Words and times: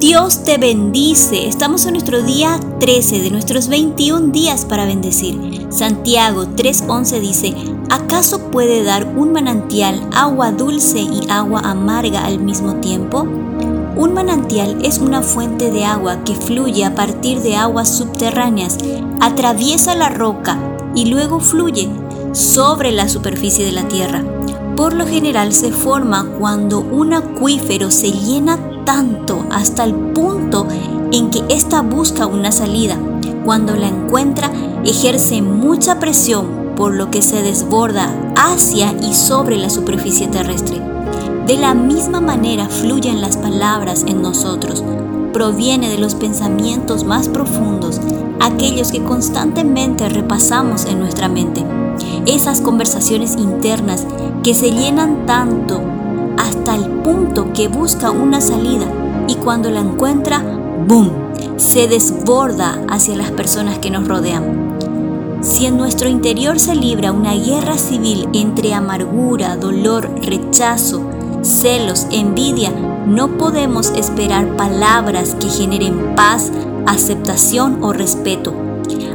Dios 0.00 0.44
te 0.44 0.56
bendice. 0.56 1.46
Estamos 1.46 1.84
en 1.84 1.92
nuestro 1.92 2.22
día 2.22 2.58
13 2.80 3.20
de 3.20 3.30
nuestros 3.30 3.68
21 3.68 4.28
días 4.28 4.64
para 4.64 4.86
bendecir. 4.86 5.66
Santiago 5.68 6.46
3:11 6.56 7.20
dice, 7.20 7.54
¿acaso 7.90 8.50
puede 8.50 8.82
dar 8.82 9.04
un 9.04 9.32
manantial 9.32 10.00
agua 10.14 10.52
dulce 10.52 11.00
y 11.00 11.28
agua 11.28 11.60
amarga 11.64 12.24
al 12.24 12.38
mismo 12.38 12.76
tiempo? 12.76 13.26
Un 13.94 14.14
manantial 14.14 14.78
es 14.82 14.96
una 14.96 15.20
fuente 15.20 15.70
de 15.70 15.84
agua 15.84 16.24
que 16.24 16.34
fluye 16.34 16.82
a 16.86 16.94
partir 16.94 17.42
de 17.42 17.56
aguas 17.56 17.94
subterráneas, 17.94 18.78
atraviesa 19.20 19.94
la 19.96 20.08
roca 20.08 20.58
y 20.94 21.10
luego 21.10 21.40
fluye 21.40 21.90
sobre 22.32 22.90
la 22.90 23.06
superficie 23.06 23.66
de 23.66 23.72
la 23.72 23.86
tierra. 23.86 24.24
Por 24.76 24.94
lo 24.94 25.06
general 25.06 25.52
se 25.52 25.72
forma 25.72 26.24
cuando 26.38 26.80
un 26.80 27.12
acuífero 27.12 27.90
se 27.90 28.12
llena 28.12 28.69
tanto 28.90 29.46
hasta 29.52 29.84
el 29.84 29.94
punto 29.94 30.66
en 31.12 31.30
que 31.30 31.44
ésta 31.48 31.80
busca 31.80 32.26
una 32.26 32.50
salida. 32.50 32.98
Cuando 33.44 33.76
la 33.76 33.86
encuentra, 33.86 34.50
ejerce 34.84 35.42
mucha 35.42 36.00
presión 36.00 36.74
por 36.74 36.94
lo 36.94 37.08
que 37.08 37.22
se 37.22 37.40
desborda 37.40 38.12
hacia 38.34 38.92
y 39.00 39.14
sobre 39.14 39.58
la 39.58 39.70
superficie 39.70 40.26
terrestre. 40.26 40.82
De 41.46 41.56
la 41.56 41.72
misma 41.72 42.20
manera 42.20 42.66
fluyen 42.66 43.20
las 43.20 43.36
palabras 43.36 44.04
en 44.08 44.22
nosotros. 44.22 44.82
Proviene 45.32 45.88
de 45.88 45.98
los 45.98 46.16
pensamientos 46.16 47.04
más 47.04 47.28
profundos, 47.28 48.00
aquellos 48.40 48.90
que 48.90 49.04
constantemente 49.04 50.08
repasamos 50.08 50.86
en 50.86 50.98
nuestra 50.98 51.28
mente. 51.28 51.64
Esas 52.26 52.60
conversaciones 52.60 53.36
internas 53.36 54.04
que 54.42 54.52
se 54.52 54.72
llenan 54.72 55.26
tanto 55.26 55.80
hasta 56.40 56.74
el 56.74 56.86
punto 57.02 57.52
que 57.52 57.68
busca 57.68 58.10
una 58.10 58.40
salida 58.40 58.86
y 59.28 59.34
cuando 59.34 59.70
la 59.70 59.80
encuentra, 59.80 60.42
¡boom!, 60.86 61.10
se 61.56 61.86
desborda 61.86 62.80
hacia 62.88 63.16
las 63.16 63.30
personas 63.30 63.78
que 63.78 63.90
nos 63.90 64.08
rodean. 64.08 64.70
Si 65.42 65.66
en 65.66 65.76
nuestro 65.76 66.08
interior 66.08 66.58
se 66.58 66.74
libra 66.74 67.12
una 67.12 67.34
guerra 67.34 67.76
civil 67.76 68.28
entre 68.32 68.74
amargura, 68.74 69.56
dolor, 69.56 70.10
rechazo, 70.22 71.02
celos, 71.42 72.06
envidia, 72.10 72.70
no 73.06 73.38
podemos 73.38 73.90
esperar 73.90 74.56
palabras 74.56 75.36
que 75.40 75.48
generen 75.48 76.14
paz, 76.14 76.50
aceptación 76.86 77.78
o 77.82 77.92
respeto. 77.92 78.54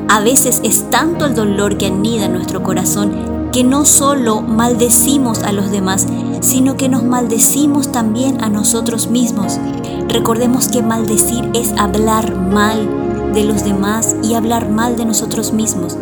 A 0.07 0.19
veces 0.19 0.61
es 0.63 0.89
tanto 0.91 1.25
el 1.25 1.33
dolor 1.33 1.77
que 1.77 1.87
anida 1.87 2.25
en 2.25 2.33
nuestro 2.33 2.61
corazón 2.61 3.49
que 3.51 3.63
no 3.63 3.85
solo 3.85 4.41
maldecimos 4.41 5.43
a 5.43 5.51
los 5.51 5.71
demás, 5.71 6.07
sino 6.45 6.77
que 6.77 6.87
nos 6.87 7.03
maldecimos 7.03 7.91
también 7.91 8.43
a 8.43 8.49
nosotros 8.49 9.09
mismos. 9.09 9.59
Recordemos 10.07 10.67
que 10.67 10.83
maldecir 10.83 11.49
es 11.53 11.73
hablar 11.77 12.35
mal 12.35 13.33
de 13.33 13.43
los 13.43 13.63
demás 13.63 14.15
y 14.23 14.35
hablar 14.35 14.69
mal 14.69 14.95
de 14.95 15.05
nosotros 15.05 15.53
mismos. 15.53 15.97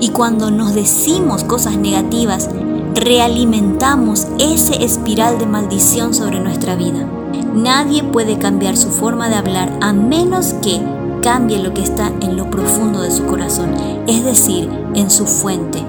Y 0.00 0.08
cuando 0.08 0.50
nos 0.50 0.74
decimos 0.74 1.44
cosas 1.44 1.76
negativas, 1.76 2.48
realimentamos 2.94 4.26
ese 4.38 4.82
espiral 4.82 5.38
de 5.38 5.46
maldición 5.46 6.14
sobre 6.14 6.40
nuestra 6.40 6.74
vida. 6.74 7.06
Nadie 7.54 8.02
puede 8.02 8.38
cambiar 8.38 8.76
su 8.76 8.88
forma 8.88 9.28
de 9.28 9.36
hablar 9.36 9.78
a 9.82 9.92
menos 9.92 10.54
que 10.54 10.80
cambie 11.22 11.58
lo 11.58 11.74
que 11.74 11.82
está 11.82 12.10
en 12.20 12.36
lo 12.36 12.50
profundo 12.50 13.02
de 13.02 13.10
su 13.10 13.26
corazón, 13.26 13.74
es 14.06 14.24
decir, 14.24 14.70
en 14.94 15.10
su 15.10 15.26
fuente. 15.26 15.84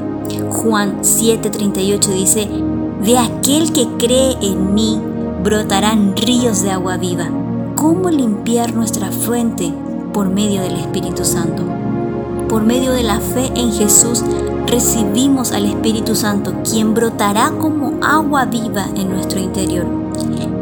Juan 0.52 1.00
7:38 1.02 2.14
dice, 2.14 2.50
de 3.04 3.18
aquel 3.18 3.74
que 3.74 3.86
cree 3.98 4.38
en 4.42 4.74
mí 4.74 4.98
brotarán 5.44 6.16
ríos 6.16 6.62
de 6.62 6.72
agua 6.72 6.96
viva. 6.96 7.30
¿Cómo 7.76 8.10
limpiar 8.10 8.74
nuestra 8.74 9.12
fuente? 9.12 9.74
Por 10.14 10.30
medio 10.30 10.62
del 10.62 10.78
Espíritu 10.78 11.26
Santo. 11.26 11.64
Por 12.48 12.64
medio 12.64 12.94
de 12.94 13.04
la 13.04 13.20
fe 13.20 13.52
en 13.56 13.74
Jesús 13.74 14.24
recibimos 14.68 15.52
al 15.52 15.66
Espíritu 15.66 16.16
Santo, 16.16 16.54
quien 16.64 16.94
brotará 16.94 17.52
como 17.52 18.02
agua 18.02 18.46
viva 18.46 18.86
en 18.96 19.10
nuestro 19.10 19.42
interior. 19.42 19.86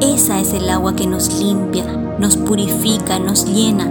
Esa 0.02 0.40
es 0.40 0.54
el 0.54 0.68
agua 0.70 0.96
que 0.96 1.06
nos 1.06 1.40
limpia, 1.40 1.86
nos 2.18 2.38
purifica, 2.38 3.20
nos 3.20 3.46
llena 3.46 3.88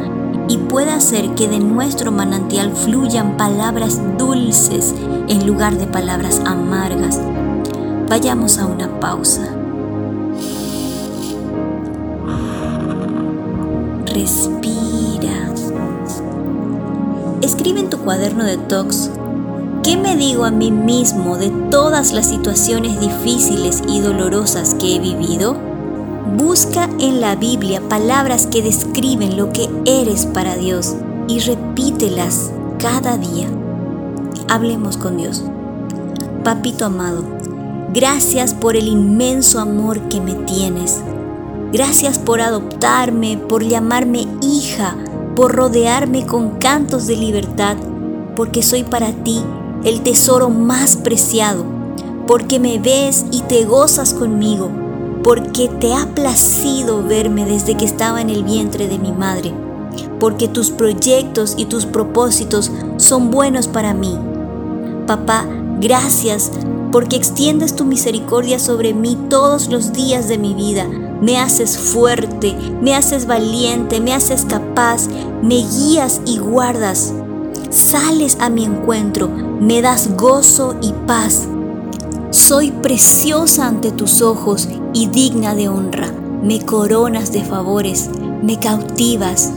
y 0.48 0.56
puede 0.56 0.90
hacer 0.90 1.36
que 1.36 1.46
de 1.46 1.60
nuestro 1.60 2.10
manantial 2.10 2.72
fluyan 2.74 3.36
palabras 3.36 4.00
dulces 4.18 4.92
en 5.28 5.46
lugar 5.46 5.78
de 5.78 5.86
palabras 5.86 6.40
amargas 6.44 7.20
Vayamos 8.10 8.58
a 8.58 8.66
una 8.66 8.98
pausa. 8.98 9.54
Respira. 14.04 15.54
Escribe 17.40 17.78
en 17.78 17.88
tu 17.88 17.98
cuaderno 17.98 18.42
de 18.42 18.56
tox 18.56 19.12
¿Qué 19.84 19.96
me 19.96 20.16
digo 20.16 20.44
a 20.44 20.50
mí 20.50 20.72
mismo 20.72 21.38
de 21.38 21.50
todas 21.70 22.12
las 22.12 22.26
situaciones 22.26 22.98
difíciles 22.98 23.80
y 23.86 24.00
dolorosas 24.00 24.74
que 24.74 24.96
he 24.96 24.98
vivido? 24.98 25.56
Busca 26.36 26.88
en 26.98 27.20
la 27.20 27.36
Biblia 27.36 27.80
palabras 27.88 28.48
que 28.48 28.60
describen 28.60 29.36
lo 29.36 29.52
que 29.52 29.70
eres 29.84 30.26
para 30.26 30.56
Dios 30.56 30.96
y 31.28 31.38
repítelas 31.38 32.50
cada 32.80 33.16
día. 33.16 33.46
Hablemos 34.48 34.96
con 34.96 35.16
Dios. 35.16 35.44
Papito 36.42 36.86
amado, 36.86 37.24
Gracias 37.92 38.54
por 38.54 38.76
el 38.76 38.86
inmenso 38.86 39.58
amor 39.58 40.08
que 40.08 40.20
me 40.20 40.34
tienes. 40.34 41.00
Gracias 41.72 42.20
por 42.20 42.40
adoptarme, 42.40 43.36
por 43.36 43.64
llamarme 43.64 44.28
hija, 44.40 44.96
por 45.34 45.56
rodearme 45.56 46.24
con 46.24 46.50
cantos 46.58 47.08
de 47.08 47.16
libertad, 47.16 47.76
porque 48.36 48.62
soy 48.62 48.84
para 48.84 49.10
ti 49.10 49.42
el 49.82 50.02
tesoro 50.02 50.50
más 50.50 50.96
preciado, 50.96 51.64
porque 52.28 52.60
me 52.60 52.78
ves 52.78 53.24
y 53.32 53.42
te 53.42 53.64
gozas 53.64 54.14
conmigo, 54.14 54.70
porque 55.24 55.66
te 55.66 55.92
ha 55.92 56.06
placido 56.14 57.02
verme 57.02 57.44
desde 57.44 57.76
que 57.76 57.86
estaba 57.86 58.20
en 58.20 58.30
el 58.30 58.44
vientre 58.44 58.86
de 58.86 58.98
mi 59.00 59.10
madre, 59.10 59.52
porque 60.20 60.46
tus 60.46 60.70
proyectos 60.70 61.54
y 61.56 61.64
tus 61.64 61.86
propósitos 61.86 62.70
son 62.98 63.32
buenos 63.32 63.66
para 63.66 63.94
mí. 63.94 64.16
Papá, 65.08 65.44
gracias 65.80 66.50
porque 66.92 67.16
extiendes 67.16 67.76
tu 67.76 67.84
misericordia 67.84 68.58
sobre 68.58 68.94
mí 68.94 69.16
todos 69.28 69.68
los 69.68 69.92
días 69.92 70.28
de 70.28 70.38
mi 70.38 70.54
vida. 70.54 70.86
Me 70.86 71.38
haces 71.38 71.78
fuerte, 71.78 72.56
me 72.80 72.94
haces 72.94 73.26
valiente, 73.26 74.00
me 74.00 74.12
haces 74.12 74.44
capaz, 74.44 75.08
me 75.42 75.56
guías 75.56 76.20
y 76.26 76.38
guardas. 76.38 77.14
Sales 77.70 78.38
a 78.40 78.50
mi 78.50 78.64
encuentro, 78.64 79.28
me 79.28 79.82
das 79.82 80.16
gozo 80.16 80.76
y 80.82 80.92
paz. 81.06 81.46
Soy 82.30 82.70
preciosa 82.70 83.66
ante 83.66 83.92
tus 83.92 84.22
ojos 84.22 84.68
y 84.92 85.06
digna 85.06 85.54
de 85.54 85.68
honra. 85.68 86.12
Me 86.42 86.64
coronas 86.64 87.32
de 87.32 87.44
favores, 87.44 88.10
me 88.42 88.58
cautivas 88.58 89.52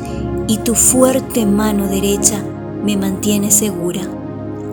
y 0.48 0.58
tu 0.58 0.76
fuerte 0.76 1.46
mano 1.46 1.88
derecha 1.88 2.44
me 2.84 2.98
mantiene 2.98 3.50
segura. 3.50 4.02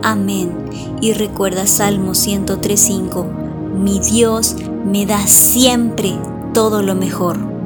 Amén. 0.02 0.52
Y 1.00 1.12
recuerda 1.12 1.66
Salmo 1.66 2.12
103.5, 2.12 3.74
mi 3.74 4.00
Dios 4.00 4.56
me 4.84 5.06
da 5.06 5.26
siempre 5.26 6.18
todo 6.54 6.82
lo 6.82 6.94
mejor. 6.94 7.59